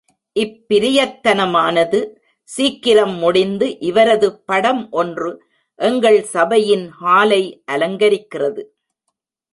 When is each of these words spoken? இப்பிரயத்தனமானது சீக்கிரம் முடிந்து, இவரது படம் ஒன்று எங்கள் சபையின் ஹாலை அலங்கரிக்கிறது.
இப்பிரயத்தனமானது 0.35 1.99
சீக்கிரம் 2.49 3.13
முடிந்து, 3.15 3.67
இவரது 3.79 4.29
படம் 4.45 4.91
ஒன்று 4.91 5.31
எங்கள் 5.79 6.19
சபையின் 6.23 6.87
ஹாலை 6.91 7.43
அலங்கரிக்கிறது. 7.71 8.63